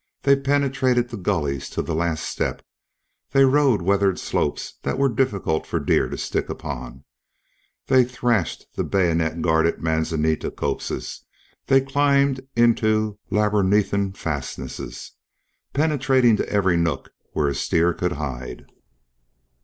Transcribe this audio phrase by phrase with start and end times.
[0.23, 2.63] They penetrated the gullies to the last step;
[3.33, 7.03] they rode weathered slopes that were difficult for deer to stick upon;
[7.85, 11.23] they thrashed the bayonet guarded manzanita copses;
[11.67, 15.11] they climbed into labyrinthine fastnesses,
[15.71, 18.65] penetrating to every nook where a steer could hide.